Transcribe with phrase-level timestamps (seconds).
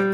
[0.00, 0.06] Hey,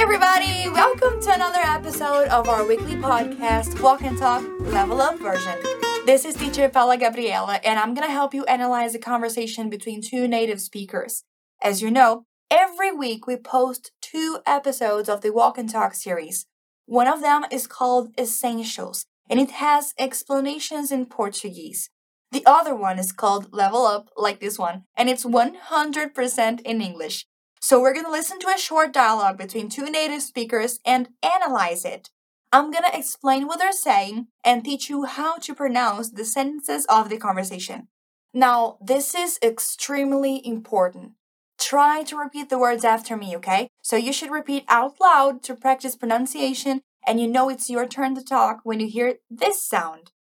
[0.00, 0.70] everybody!
[0.70, 5.58] Welcome to another episode of our weekly podcast, Walk and Talk Level Up version.
[6.06, 10.00] This is teacher Paula Gabriela, and I'm going to help you analyze a conversation between
[10.00, 11.24] two native speakers.
[11.62, 16.46] As you know, every week we post two episodes of the Walk and Talk series.
[16.86, 21.90] One of them is called Essentials, and it has explanations in Portuguese.
[22.32, 27.26] The other one is called Level Up, like this one, and it's 100% in English.
[27.60, 31.84] So we're going to listen to a short dialogue between two native speakers and analyze
[31.84, 32.10] it.
[32.52, 36.86] I'm going to explain what they're saying and teach you how to pronounce the sentences
[36.86, 37.88] of the conversation.
[38.32, 41.12] Now, this is extremely important.
[41.58, 43.68] Try to repeat the words after me, okay?
[43.82, 48.14] So you should repeat out loud to practice pronunciation, and you know it's your turn
[48.14, 50.12] to talk when you hear this sound.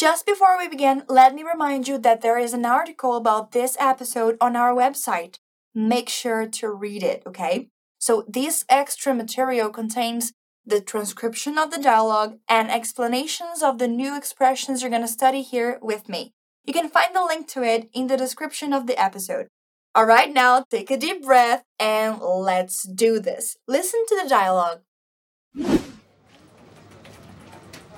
[0.00, 3.76] Just before we begin, let me remind you that there is an article about this
[3.78, 5.36] episode on our website.
[5.74, 7.68] Make sure to read it, okay?
[7.98, 10.32] So, this extra material contains
[10.64, 15.42] the transcription of the dialogue, and explanations of the new expressions you're going to study
[15.42, 16.32] here with me.
[16.64, 19.48] You can find the link to it in the description of the episode.
[19.94, 23.58] All right, now take a deep breath and let's do this.
[23.68, 24.80] Listen to the dialogue.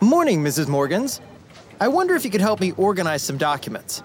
[0.01, 0.67] Morning, Mrs.
[0.67, 1.21] Morgans.
[1.83, 4.05] I wonder if you could help me organize some documents.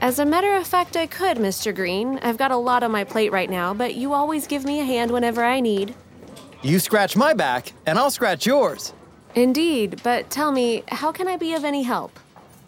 [0.00, 1.74] As a matter of fact, I could, Mr.
[1.74, 2.20] Green.
[2.22, 4.84] I've got a lot on my plate right now, but you always give me a
[4.84, 5.96] hand whenever I need.
[6.62, 8.92] You scratch my back, and I'll scratch yours.
[9.34, 12.20] Indeed, but tell me, how can I be of any help?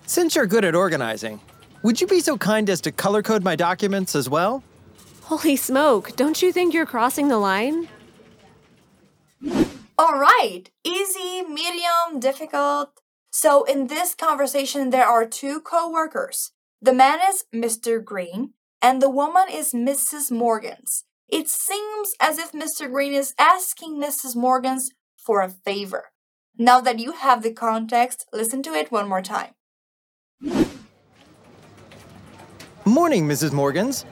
[0.06, 1.40] Since you're good at organizing,
[1.84, 4.64] would you be so kind as to color code my documents as well?
[5.22, 7.86] Holy smoke, don't you think you're crossing the line?
[9.96, 13.00] All right, easy, medium, difficult.
[13.36, 16.52] So, in this conversation, there are two co workers.
[16.80, 18.02] The man is Mr.
[18.02, 20.30] Green, and the woman is Mrs.
[20.30, 21.02] Morgans.
[21.28, 22.88] It seems as if Mr.
[22.88, 24.36] Green is asking Mrs.
[24.36, 26.12] Morgans for a favor.
[26.56, 29.54] Now that you have the context, listen to it one more time.
[32.84, 33.52] Morning, Mrs.
[33.52, 34.04] Morgans.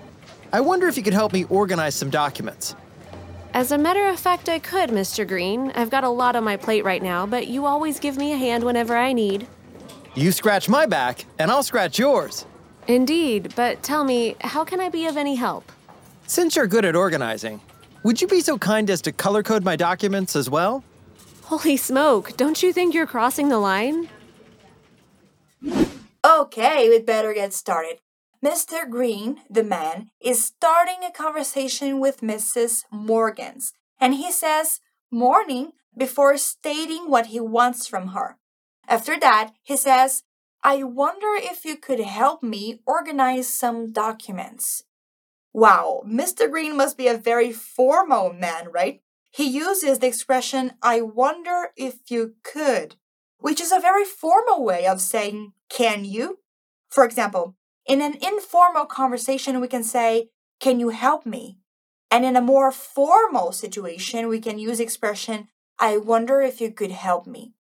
[0.53, 2.75] I wonder if you could help me organize some documents.
[3.55, 5.29] As a matter of fact, I could, Mr.
[5.29, 5.73] Green.
[5.75, 8.37] I've got a lot on my plate right now, but you always give me a
[8.37, 9.47] hand whenever I need.
[10.15, 12.47] You scratch my back, and I'll scratch yours.
[12.89, 15.71] Indeed, but tell me, how can I be of any help?
[16.27, 17.61] Since you're good at organizing,
[18.05, 20.83] would you be so kind as to color code my documents as well?
[21.43, 24.09] Holy smoke, don't you think you're crossing the line?
[26.25, 27.99] Okay, we'd better get started.
[28.45, 28.91] Mr.
[28.91, 32.85] Green, the man, is starting a conversation with Mrs.
[32.91, 34.81] Morgans, and he says
[35.13, 38.39] morning before stating what he wants from her.
[38.89, 40.25] After that, he says,
[40.65, 44.83] I wonder if you could help me organize some documents.
[45.53, 46.51] Wow, Mr.
[46.51, 49.03] Green must be a very formal man, right?
[49.31, 52.97] He uses the expression, I wonder if you could,
[53.39, 56.41] which is a very formal way of saying, can you?
[56.91, 57.57] For example,
[57.87, 60.29] in an informal conversation, we can say,
[60.61, 61.59] can you help me?
[62.11, 65.49] And in a more formal situation, we can use expression,
[65.79, 67.55] I wonder if you could help me.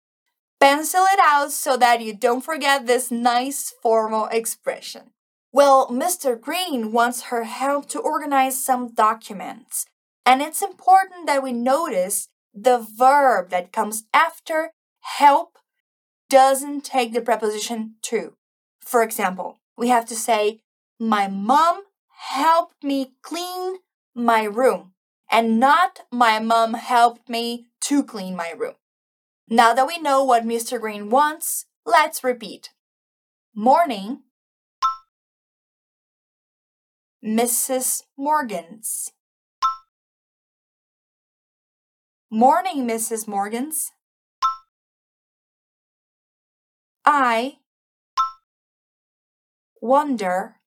[0.60, 5.10] Pencil it out so that you don't forget this nice formal expression.
[5.50, 6.40] Well, Mr.
[6.40, 9.86] Green wants her help to organize some documents.
[10.24, 15.58] And it's important that we notice the verb that comes after help
[16.30, 18.34] doesn't take the preposition to.
[18.80, 20.60] For example, we have to say,
[21.00, 21.82] My mom
[22.30, 23.78] helped me clean
[24.14, 24.92] my room,
[25.28, 28.76] and not my mom helped me to clean my room.
[29.48, 30.80] Now that we know what Mr.
[30.80, 32.70] Green wants, let's repeat.
[33.56, 34.20] Morning,
[37.24, 38.04] Mrs.
[38.16, 39.10] Morgans.
[42.30, 43.26] Morning, Mrs.
[43.26, 43.90] Morgans.
[47.04, 47.56] I
[49.82, 50.60] wonder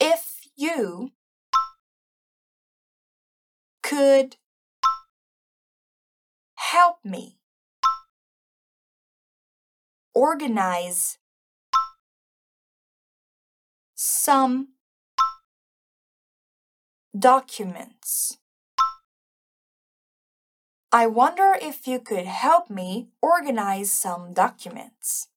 [0.00, 1.12] if you
[3.80, 4.34] could
[6.56, 7.38] help me
[10.14, 11.18] organize
[13.94, 14.70] some
[17.16, 18.38] documents.
[20.90, 25.28] I wonder if you could help me organize some documents.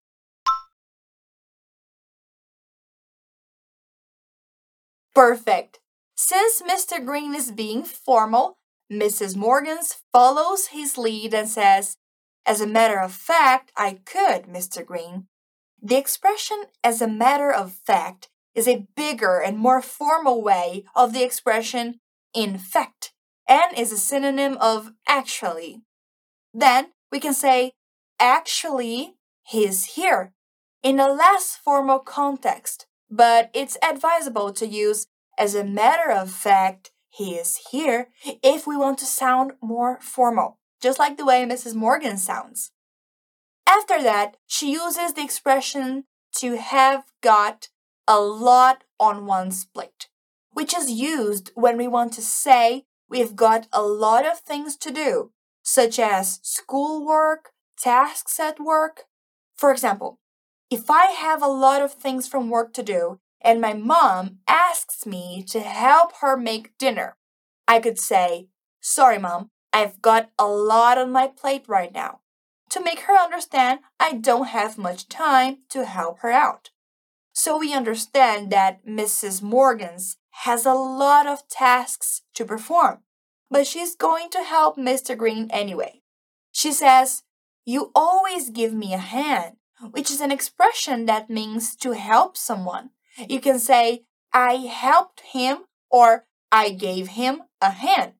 [5.21, 5.77] Perfect.
[6.15, 7.05] Since Mr.
[7.05, 8.57] Green is being formal,
[8.91, 9.35] Mrs.
[9.35, 11.97] Morgans follows his lead and says,
[12.43, 14.83] As a matter of fact, I could, Mr.
[14.83, 15.27] Green.
[15.79, 21.13] The expression as a matter of fact is a bigger and more formal way of
[21.13, 21.99] the expression
[22.33, 23.13] in fact
[23.47, 25.83] and is a synonym of actually.
[26.51, 27.73] Then we can say,
[28.19, 30.33] actually, he's here
[30.81, 36.91] in a less formal context, but it's advisable to use as a matter of fact,
[37.09, 41.75] he is here if we want to sound more formal, just like the way Mrs.
[41.75, 42.71] Morgan sounds.
[43.67, 46.05] After that, she uses the expression
[46.37, 47.67] to have got
[48.07, 50.07] a lot on one's plate,
[50.51, 54.91] which is used when we want to say we've got a lot of things to
[54.91, 55.31] do,
[55.63, 59.05] such as schoolwork, tasks at work.
[59.55, 60.19] For example,
[60.71, 65.05] if I have a lot of things from work to do and my mom asks
[65.05, 67.17] me to help her make dinner,
[67.67, 68.47] I could say,
[68.79, 72.21] Sorry, mom, I've got a lot on my plate right now.
[72.69, 76.69] To make her understand I don't have much time to help her out.
[77.33, 79.41] So we understand that Mrs.
[79.41, 82.99] Morgans has a lot of tasks to perform,
[83.49, 85.17] but she's going to help Mr.
[85.17, 86.01] Green anyway.
[86.53, 87.23] She says,
[87.65, 89.57] You always give me a hand,
[89.91, 92.91] which is an expression that means to help someone.
[93.27, 98.13] You can say, I helped him or I gave him a hand.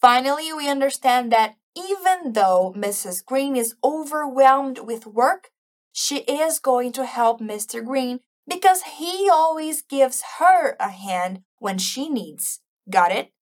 [0.00, 3.24] Finally, we understand that even though Mrs.
[3.24, 5.50] Green is overwhelmed with work,
[5.92, 7.84] she is going to help Mr.
[7.84, 12.60] Green because he always gives her a hand when she needs.
[12.88, 13.32] Got it?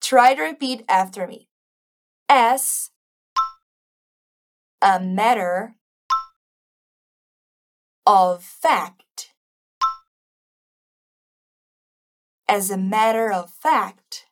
[0.00, 1.48] Try to repeat after me.
[2.28, 2.90] S
[4.82, 5.74] a matter
[8.06, 9.32] of fact.
[12.48, 14.26] As a matter of fact,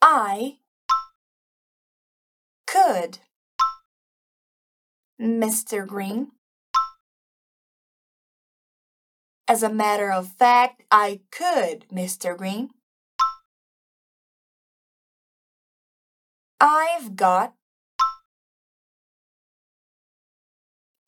[0.00, 0.58] I
[2.66, 3.18] could.
[5.20, 5.86] Mr.
[5.86, 6.32] Green.
[9.48, 12.36] As a matter of fact, I could, Mr.
[12.36, 12.70] Green.
[16.60, 17.54] I've got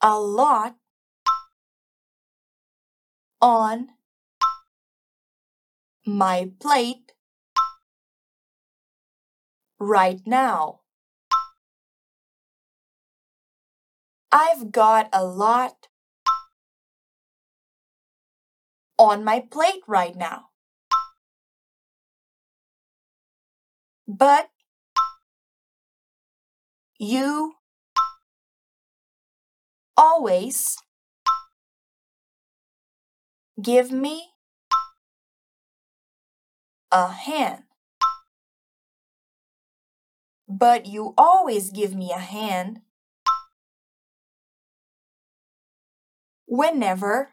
[0.03, 0.77] a lot
[3.41, 3.89] on
[6.07, 7.13] my plate
[9.79, 10.81] right now.
[14.33, 15.89] I've got a lot
[18.99, 20.51] on my plate right now.
[24.09, 24.51] But
[26.99, 27.55] you
[29.97, 30.77] always
[33.61, 34.29] give me
[36.93, 37.63] a hand.
[40.49, 42.81] But you always give me a hand
[46.47, 47.31] whenever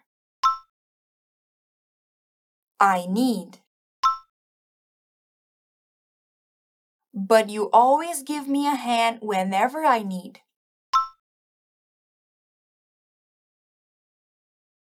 [2.79, 3.59] I need.
[7.13, 10.41] But you always give me a hand whenever I need.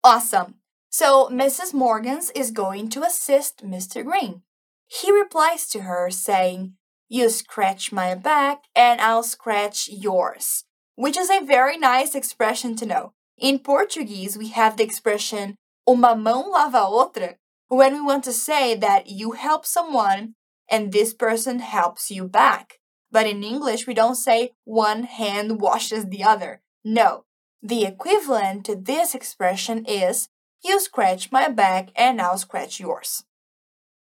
[0.03, 0.55] Awesome.
[0.89, 1.75] So Mrs.
[1.75, 4.05] Morgans is going to assist Mr.
[4.05, 4.43] Green.
[4.87, 6.75] He replies to her saying,
[7.09, 10.65] You scratch my back and I'll scratch yours,
[10.97, 13.13] which is a very nice expression to know.
[13.39, 15.57] In Portuguese, we have the expression
[15.87, 17.37] uma mão lava outra
[17.69, 20.35] when we want to say that you help someone
[20.71, 22.79] and this person helps you back.
[23.13, 26.63] But in English, we don't say one hand washes the other.
[26.85, 27.25] No,
[27.63, 30.29] the equivalent to this expression is
[30.65, 33.25] you scratch my back and I'll scratch yours.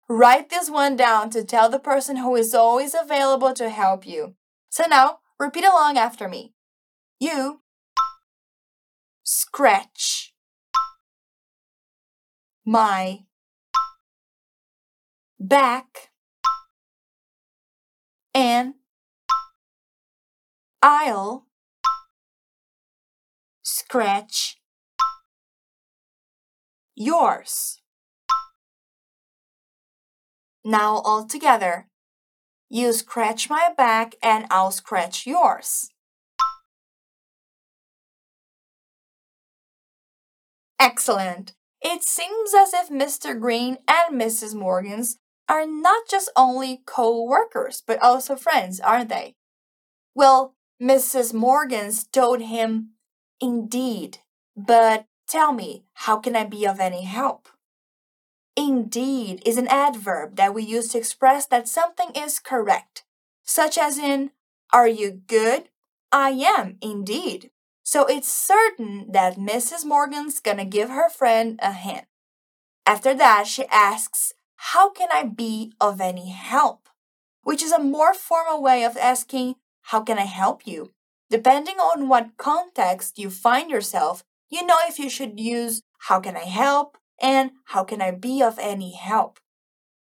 [0.07, 4.35] Write this one down to tell the person who is always available to help you.
[4.69, 6.53] So now, repeat along after me.
[7.19, 7.61] You
[9.23, 10.33] scratch
[12.65, 13.19] my
[15.39, 16.09] back
[18.33, 18.73] and
[20.81, 21.45] I'll
[23.79, 24.57] scratch
[26.95, 27.81] yours.
[30.65, 31.87] Now all together.
[32.69, 35.89] You scratch my back and I'll scratch yours.
[40.79, 41.53] Excellent.
[41.81, 43.39] It seems as if Mr.
[43.39, 44.53] Green and Mrs.
[44.53, 45.17] Morgans
[45.47, 49.35] are not just only co workers, but also friends, aren't they?
[50.13, 51.33] Well, Mrs.
[51.33, 52.91] Morgans told him
[53.41, 54.19] Indeed,
[54.57, 57.47] but tell me, how can I be of any help?
[58.57, 63.05] Indeed is an adverb that we use to express that something is correct,
[63.43, 64.31] such as in,
[64.73, 65.69] Are you good?
[66.11, 67.51] I am indeed.
[67.83, 69.85] So it's certain that Mrs.
[69.85, 72.05] Morgan's gonna give her friend a hint.
[72.85, 76.89] After that, she asks, How can I be of any help?
[77.43, 80.91] Which is a more formal way of asking, How can I help you?
[81.29, 86.35] Depending on what context you find yourself, you know if you should use How can
[86.35, 89.39] I help and How can I be of any help?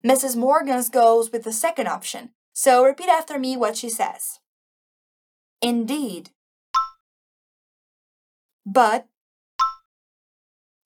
[0.06, 0.38] Mrs.
[0.38, 2.30] Morgan's goes with the second option.
[2.54, 4.40] So repeat after me what she says.
[5.62, 6.30] Indeed.
[8.66, 9.08] But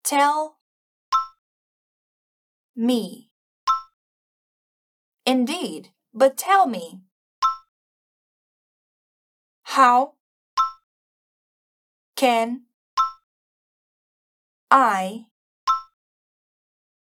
[0.02, 0.56] tell
[2.74, 3.30] me.
[5.26, 7.00] Indeed, but tell me.
[9.64, 10.14] How
[12.16, 12.62] can
[14.70, 15.26] I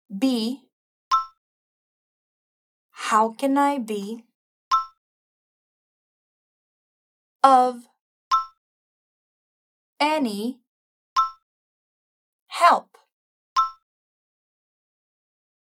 [0.09, 0.61] be?
[2.91, 4.23] How can I be
[7.43, 7.87] of
[9.99, 10.59] any
[12.47, 12.97] help?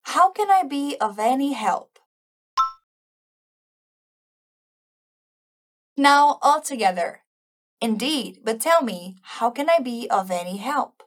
[0.02, 1.98] How can I be of any help?
[5.96, 7.21] Now, all together.
[7.82, 11.02] Indeed, but tell me, how can I be of any help?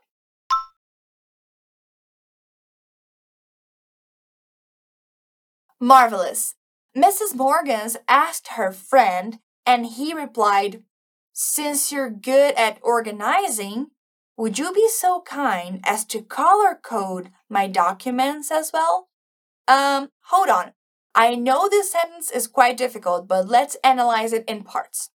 [5.79, 6.55] Marvelous.
[6.93, 7.33] Mrs.
[7.33, 10.83] Morgans asked her friend, and he replied,
[11.31, 13.91] Since you're good at organizing,
[14.35, 19.07] would you be so kind as to color code my documents as well?
[19.65, 20.73] Um, hold on.
[21.15, 25.09] I know this sentence is quite difficult, but let's analyze it in parts.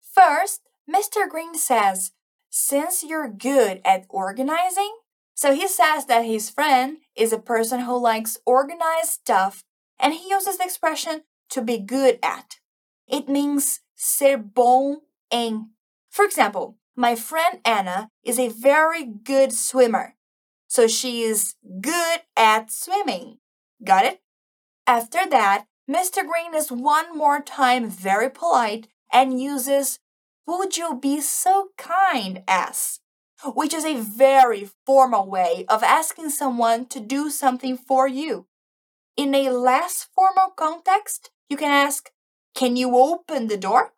[0.00, 1.28] First, Mr.
[1.28, 2.12] Green says,
[2.48, 4.92] Since you're good at organizing,
[5.34, 9.64] so he says that his friend is a person who likes organized stuff
[9.98, 12.56] and he uses the expression to be good at.
[13.06, 14.98] It means ser bon
[15.30, 15.70] en.
[16.10, 20.16] For example, my friend Anna is a very good swimmer,
[20.66, 23.38] so she is good at swimming.
[23.84, 24.20] Got it?
[24.86, 26.26] After that, Mr.
[26.26, 29.98] Green is one more time very polite and uses
[30.58, 33.00] would you be so kind as,
[33.54, 38.46] which is a very formal way of asking someone to do something for you.
[39.16, 42.10] In a less formal context, you can ask,
[42.54, 43.92] Can you open the door?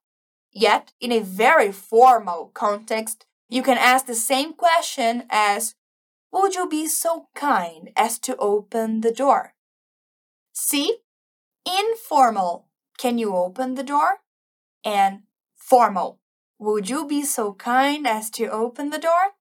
[0.52, 5.74] Yet, in a very formal context, you can ask the same question as,
[6.32, 9.54] Would you be so kind as to open the door?
[10.52, 10.98] See?
[11.64, 12.66] Informal,
[12.98, 14.18] can you open the door?
[14.84, 15.22] And
[15.54, 16.18] formal,
[16.62, 19.34] would you be so kind as to open the door?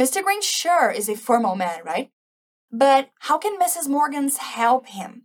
[0.00, 0.22] Mr.
[0.22, 2.10] Green sure is a formal man, right?
[2.72, 3.88] But how can Mrs.
[3.88, 5.22] Morgans help him?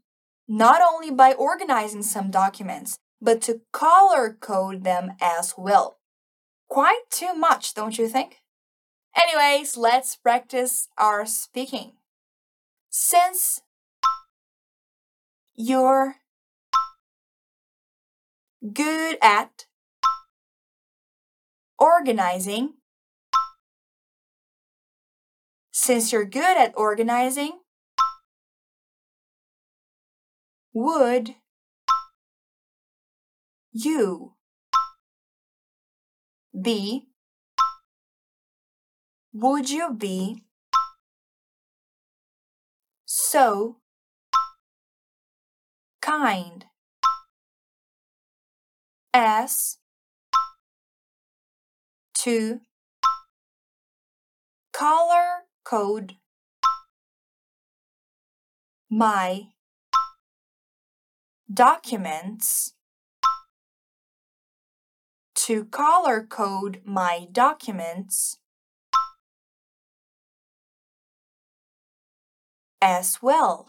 [0.48, 5.98] Not only by organizing some documents, but to color code them as well.
[6.70, 8.42] Quite too much, don't you think?
[9.16, 11.94] Anyways, let's practice our speaking.
[12.90, 13.62] Since
[15.56, 16.16] you're
[18.72, 19.66] good at
[21.84, 22.76] organizing,
[25.72, 27.60] since you're good at organizing,
[30.72, 31.36] would
[33.74, 34.34] you
[36.62, 37.08] be
[39.34, 40.46] would you be
[43.04, 43.78] so
[46.02, 46.66] kind
[49.14, 49.80] as
[52.24, 52.62] to
[54.72, 56.16] color code
[58.90, 59.48] my
[61.54, 62.76] documents
[65.36, 68.38] to color code my documents
[72.82, 73.68] as well.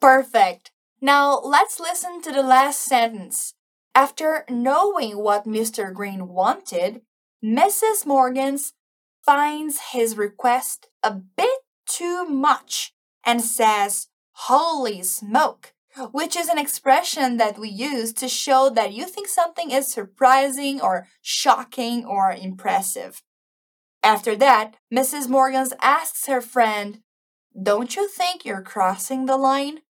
[0.00, 0.70] Perfect.
[1.02, 3.52] Now let's listen to the last sentence.
[3.94, 5.92] After knowing what Mr.
[5.92, 7.02] Green wanted,
[7.44, 8.06] Mrs.
[8.06, 8.72] Morgans
[9.24, 15.74] finds his request a bit too much and says, Holy smoke!
[16.12, 20.80] which is an expression that we use to show that you think something is surprising
[20.80, 23.22] or shocking or impressive.
[24.02, 25.28] After that, Mrs.
[25.28, 27.00] Morgans asks her friend,
[27.60, 29.80] Don't you think you're crossing the line?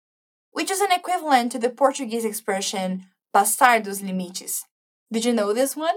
[0.50, 4.64] Which is an equivalent to the Portuguese expression passar dos limites.
[5.12, 5.96] Did you know this one?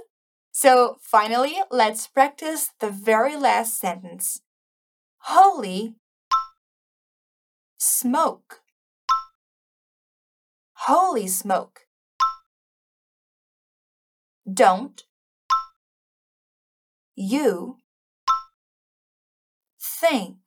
[0.51, 4.41] So, finally, let's practice the very last sentence.
[5.19, 5.95] Holy
[7.77, 8.61] smoke.
[10.73, 11.81] Holy smoke.
[14.51, 15.03] Don't
[17.15, 17.77] You
[19.79, 20.38] think.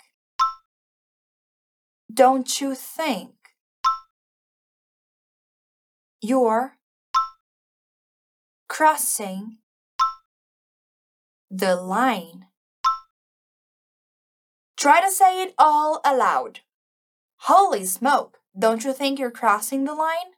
[2.13, 3.35] Don't you think?
[6.27, 6.79] You're
[8.67, 9.59] crossing
[11.51, 12.47] the line.
[14.79, 16.61] Try to say it all aloud.
[17.41, 20.33] Holy smoke, don't you think you're crossing the line?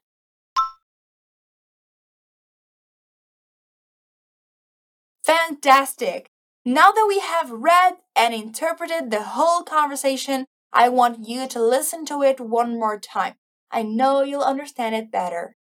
[5.25, 6.31] Fantastic!
[6.65, 12.05] Now that we have read and interpreted the whole conversation, I want you to listen
[12.07, 13.35] to it one more time.
[13.71, 15.55] I know you'll understand it better.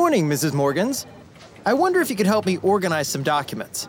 [0.00, 0.54] Morning, Mrs.
[0.54, 1.04] Morgans.
[1.66, 3.86] I wonder if you could help me organize some documents.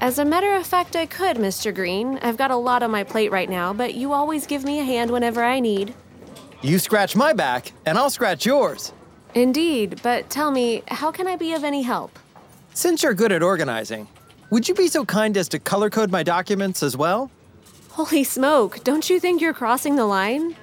[0.00, 1.74] As a matter of fact, I could, Mr.
[1.74, 2.20] Green.
[2.22, 4.84] I've got a lot on my plate right now, but you always give me a
[4.84, 5.92] hand whenever I need.
[6.62, 8.92] You scratch my back, and I'll scratch yours.
[9.34, 12.16] Indeed, but tell me, how can I be of any help?
[12.72, 14.06] Since you're good at organizing,
[14.50, 17.28] would you be so kind as to color code my documents as well?
[17.90, 20.54] Holy smoke, don't you think you're crossing the line?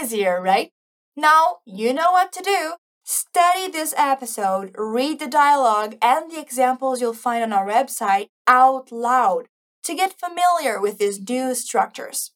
[0.00, 0.70] Easier, right?
[1.16, 2.74] Now you know what to do.
[3.04, 8.90] Study this episode, read the dialogue and the examples you'll find on our website out
[8.90, 9.46] loud
[9.84, 12.32] to get familiar with these new structures.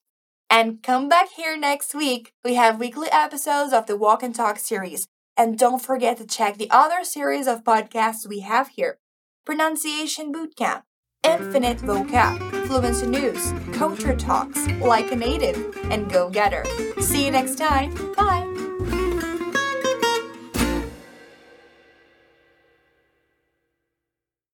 [0.49, 2.33] And come back here next week.
[2.45, 5.09] We have weekly episodes of the Walk and Talk series.
[5.37, 8.99] And don't forget to check the other series of podcasts we have here
[9.45, 10.83] Pronunciation Bootcamp,
[11.25, 16.65] Infinite Vocab, Fluency News, Culture Talks, Like a Native, and Go Getter.
[17.01, 17.95] See you next time.
[18.15, 18.60] Bye.